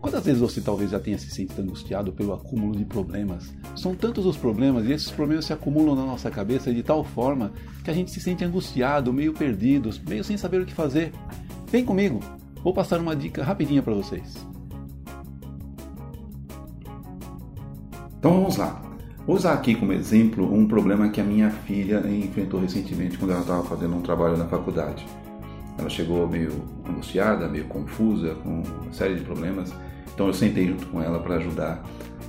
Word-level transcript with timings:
Quantas 0.00 0.24
vezes 0.24 0.40
você 0.40 0.60
talvez 0.60 0.90
já 0.90 0.98
tenha 0.98 1.18
se 1.18 1.30
sentido 1.30 1.60
angustiado 1.60 2.12
pelo 2.12 2.32
acúmulo 2.32 2.76
de 2.76 2.84
problemas? 2.84 3.52
São 3.76 3.94
tantos 3.94 4.24
os 4.24 4.36
problemas 4.36 4.86
e 4.86 4.92
esses 4.92 5.10
problemas 5.10 5.44
se 5.44 5.52
acumulam 5.52 5.94
na 5.94 6.06
nossa 6.06 6.30
cabeça 6.30 6.72
de 6.72 6.82
tal 6.82 7.04
forma 7.04 7.52
que 7.82 7.90
a 7.90 7.94
gente 7.94 8.10
se 8.10 8.20
sente 8.20 8.44
angustiado, 8.44 9.12
meio 9.12 9.32
perdido, 9.32 9.90
meio 10.08 10.24
sem 10.24 10.36
saber 10.36 10.60
o 10.60 10.66
que 10.66 10.72
fazer. 10.72 11.12
Vem 11.70 11.84
comigo, 11.84 12.20
vou 12.62 12.72
passar 12.72 13.00
uma 13.00 13.14
dica 13.14 13.42
rapidinha 13.42 13.82
para 13.82 13.94
vocês. 13.94 14.34
Então 18.18 18.32
vamos 18.32 18.56
lá. 18.56 18.93
Vou 19.26 19.36
usar 19.36 19.54
aqui 19.54 19.74
como 19.74 19.92
exemplo 19.92 20.52
um 20.52 20.66
problema 20.66 21.08
que 21.08 21.20
a 21.20 21.24
minha 21.24 21.50
filha 21.50 22.02
enfrentou 22.06 22.60
recentemente 22.60 23.16
quando 23.16 23.30
ela 23.30 23.40
estava 23.40 23.62
fazendo 23.64 23.96
um 23.96 24.02
trabalho 24.02 24.36
na 24.36 24.46
faculdade. 24.46 25.06
Ela 25.78 25.88
chegou 25.88 26.28
meio 26.28 26.52
angustiada, 26.88 27.48
meio 27.48 27.64
confusa, 27.64 28.34
com 28.42 28.62
uma 28.62 28.92
série 28.92 29.14
de 29.14 29.22
problemas 29.22 29.72
então 30.14 30.28
eu 30.28 30.32
sentei 30.32 30.68
junto 30.68 30.86
com 30.86 31.02
ela 31.02 31.18
para 31.18 31.36
ajudar 31.36 31.82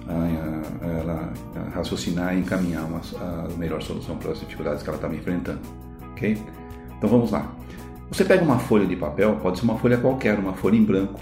a, 0.07 0.85
ela 0.99 1.33
raciocinar 1.73 2.35
e 2.35 2.39
encaminhar 2.39 2.83
uma, 2.83 3.01
a 3.21 3.57
melhor 3.57 3.81
solução 3.81 4.17
para 4.17 4.31
as 4.31 4.39
dificuldades 4.39 4.81
que 4.81 4.89
ela 4.89 4.97
estava 4.97 5.15
enfrentando. 5.15 5.59
Ok? 6.11 6.37
Então 6.97 7.09
vamos 7.09 7.31
lá. 7.31 7.51
Você 8.09 8.25
pega 8.25 8.43
uma 8.43 8.59
folha 8.59 8.85
de 8.85 8.95
papel, 8.95 9.37
pode 9.41 9.59
ser 9.59 9.65
uma 9.65 9.77
folha 9.77 9.97
qualquer, 9.97 10.37
uma 10.37 10.53
folha 10.53 10.75
em 10.75 10.83
branco, 10.83 11.19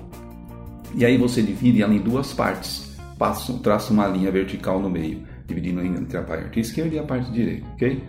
e 0.96 1.06
aí 1.06 1.18
você 1.18 1.42
divide 1.42 1.82
ela 1.82 1.94
em 1.94 2.00
duas 2.00 2.34
partes. 2.34 2.94
Passa, 3.18 3.54
traça 3.60 3.94
uma 3.94 4.08
linha 4.08 4.32
vertical 4.32 4.80
no 4.80 4.90
meio, 4.90 5.24
dividindo 5.48 5.82
entre 5.82 6.18
a 6.18 6.22
parte 6.22 6.60
esquerda 6.60 6.96
e 6.96 7.00
a 7.00 7.04
parte 7.04 7.32
direita, 7.32 7.68
ok? 7.74 8.04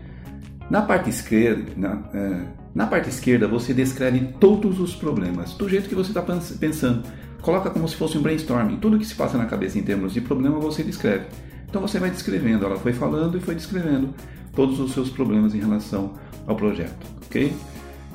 Na 0.70 0.82
parte 0.82 1.10
esquerda, 1.10 1.72
na, 1.76 2.02
é, 2.14 2.42
na 2.74 2.86
parte 2.86 3.08
esquerda 3.08 3.46
você 3.46 3.74
descreve 3.74 4.34
todos 4.40 4.80
os 4.80 4.94
problemas, 4.94 5.54
do 5.54 5.68
jeito 5.68 5.88
que 5.88 5.94
você 5.94 6.10
está 6.10 6.22
pensando 6.22 7.04
coloca 7.44 7.68
como 7.68 7.86
se 7.86 7.94
fosse 7.94 8.16
um 8.16 8.22
brainstorming. 8.22 8.78
Tudo 8.78 8.98
que 8.98 9.04
se 9.04 9.14
passa 9.14 9.36
na 9.36 9.44
cabeça 9.44 9.78
em 9.78 9.82
termos 9.82 10.14
de 10.14 10.20
problema 10.20 10.58
você 10.58 10.82
descreve. 10.82 11.26
Então 11.68 11.80
você 11.80 11.98
vai 11.98 12.10
descrevendo. 12.10 12.64
Ela 12.64 12.76
foi 12.76 12.92
falando 12.92 13.36
e 13.36 13.41
foi 13.41 13.54
descrevendo 13.54 14.14
todos 14.56 14.80
os 14.80 14.92
seus 14.92 15.10
problemas 15.10 15.54
em 15.54 15.58
relação 15.58 16.14
ao 16.46 16.56
projeto, 16.56 17.06
ok? 17.26 17.52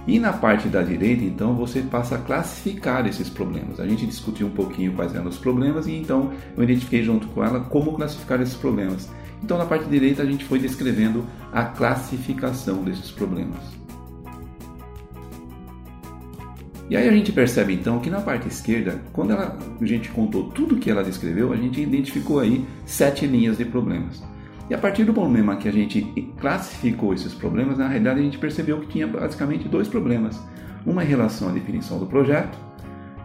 E 0.07 0.17
na 0.17 0.33
parte 0.33 0.67
da 0.67 0.81
direita, 0.81 1.23
então, 1.23 1.55
você 1.55 1.81
passa 1.81 2.15
a 2.15 2.17
classificar 2.19 3.05
esses 3.05 3.29
problemas. 3.29 3.79
A 3.79 3.87
gente 3.87 4.05
discutiu 4.05 4.47
um 4.47 4.51
pouquinho 4.51 4.93
quais 4.93 5.13
eram 5.13 5.27
os 5.27 5.37
problemas 5.37 5.87
e 5.87 5.93
então 5.93 6.31
eu 6.57 6.63
identifiquei 6.63 7.03
junto 7.03 7.27
com 7.27 7.43
ela 7.43 7.59
como 7.59 7.93
classificar 7.93 8.41
esses 8.41 8.55
problemas. 8.55 9.09
Então, 9.43 9.57
na 9.57 9.65
parte 9.65 9.85
direita, 9.85 10.23
a 10.23 10.25
gente 10.25 10.45
foi 10.45 10.59
descrevendo 10.59 11.25
a 11.51 11.63
classificação 11.63 12.83
desses 12.83 13.11
problemas. 13.11 13.79
E 16.89 16.97
aí 16.97 17.07
a 17.07 17.11
gente 17.11 17.31
percebe 17.31 17.73
então 17.73 17.99
que 17.99 18.09
na 18.09 18.19
parte 18.19 18.47
esquerda, 18.47 18.99
quando 19.13 19.31
ela, 19.31 19.55
a 19.79 19.85
gente 19.85 20.09
contou 20.09 20.45
tudo 20.45 20.77
que 20.77 20.89
ela 20.89 21.03
descreveu, 21.03 21.53
a 21.53 21.55
gente 21.55 21.79
identificou 21.79 22.39
aí 22.39 22.65
sete 22.83 23.27
linhas 23.27 23.59
de 23.59 23.65
problemas. 23.65 24.23
E 24.69 24.73
a 24.73 24.77
partir 24.77 25.03
do 25.03 25.13
problema 25.13 25.55
que 25.55 25.67
a 25.67 25.71
gente 25.71 26.01
classificou 26.39 27.13
esses 27.13 27.33
problemas, 27.33 27.77
na 27.77 27.87
realidade 27.87 28.19
a 28.19 28.23
gente 28.23 28.37
percebeu 28.37 28.79
que 28.79 28.87
tinha 28.87 29.07
basicamente 29.07 29.67
dois 29.67 29.87
problemas. 29.87 30.39
Uma 30.85 31.03
em 31.03 31.07
relação 31.07 31.49
à 31.49 31.51
definição 31.51 31.97
do 31.97 32.05
projeto 32.05 32.57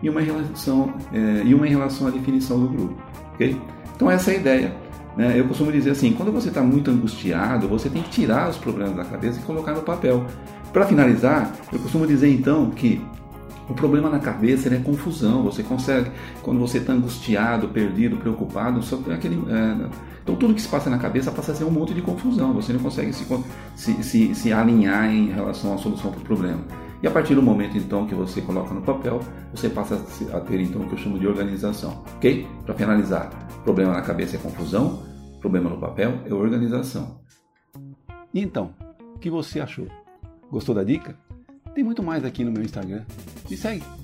e 0.02 0.08
uma 0.08 0.22
em 0.22 0.24
relação, 0.24 0.94
é, 1.12 1.42
e 1.44 1.54
uma 1.54 1.66
em 1.66 1.70
relação 1.70 2.06
à 2.06 2.10
definição 2.10 2.58
do 2.58 2.68
grupo. 2.68 3.02
Okay? 3.34 3.56
Então 3.94 4.10
essa 4.10 4.30
é 4.30 4.34
a 4.34 4.38
ideia. 4.38 4.76
Né? 5.16 5.38
Eu 5.38 5.46
costumo 5.46 5.70
dizer 5.70 5.90
assim, 5.90 6.12
quando 6.12 6.32
você 6.32 6.48
está 6.48 6.62
muito 6.62 6.90
angustiado, 6.90 7.68
você 7.68 7.90
tem 7.90 8.02
que 8.02 8.10
tirar 8.10 8.48
os 8.48 8.56
problemas 8.56 8.96
da 8.96 9.04
cabeça 9.04 9.38
e 9.38 9.42
colocar 9.42 9.72
no 9.72 9.82
papel. 9.82 10.24
Para 10.72 10.86
finalizar, 10.86 11.52
eu 11.72 11.78
costumo 11.78 12.06
dizer 12.06 12.28
então 12.32 12.70
que 12.70 13.00
o 13.68 13.74
problema 13.74 14.10
na 14.10 14.18
cabeça 14.18 14.72
é 14.72 14.78
confusão. 14.78 15.42
Você 15.44 15.62
consegue, 15.62 16.10
quando 16.42 16.60
você 16.60 16.78
está 16.78 16.92
angustiado, 16.92 17.68
perdido, 17.68 18.16
preocupado, 18.16 18.82
só 18.82 19.00
aquele. 19.10 19.36
É, 19.50 19.88
então 20.22 20.36
tudo 20.36 20.54
que 20.54 20.62
se 20.62 20.68
passa 20.68 20.90
na 20.90 20.98
cabeça 20.98 21.30
passa 21.30 21.52
a 21.52 21.54
ser 21.54 21.64
um 21.64 21.70
monte 21.70 21.94
de 21.94 22.02
confusão. 22.02 22.52
Você 22.54 22.72
não 22.72 22.80
consegue 22.80 23.12
se, 23.12 23.26
se, 23.74 24.02
se, 24.02 24.34
se 24.34 24.52
alinhar 24.52 25.10
em 25.10 25.28
relação 25.28 25.74
à 25.74 25.78
solução 25.78 26.10
para 26.10 26.20
o 26.20 26.24
problema. 26.24 26.60
E 27.02 27.06
a 27.06 27.10
partir 27.10 27.34
do 27.34 27.42
momento 27.42 27.76
então 27.76 28.06
que 28.06 28.14
você 28.14 28.40
coloca 28.40 28.72
no 28.72 28.80
papel, 28.80 29.20
você 29.52 29.68
passa 29.68 30.02
a 30.32 30.40
ter 30.40 30.60
então 30.60 30.82
o 30.82 30.86
que 30.86 30.94
eu 30.94 30.98
chamo 30.98 31.18
de 31.18 31.26
organização, 31.26 32.02
ok? 32.16 32.46
Para 32.64 32.74
finalizar, 32.74 33.28
problema 33.62 33.92
na 33.92 34.00
cabeça 34.00 34.36
é 34.36 34.38
confusão, 34.38 35.02
problema 35.38 35.68
no 35.68 35.76
papel 35.76 36.20
é 36.24 36.32
organização. 36.32 37.20
E 38.32 38.40
então, 38.40 38.74
o 39.14 39.18
que 39.18 39.28
você 39.28 39.60
achou? 39.60 39.86
Gostou 40.50 40.74
da 40.74 40.82
dica? 40.82 41.14
Tem 41.74 41.84
muito 41.84 42.02
mais 42.02 42.24
aqui 42.24 42.42
no 42.42 42.50
meu 42.50 42.62
Instagram. 42.62 43.02
Me 43.50 43.56
segue. 43.56 44.03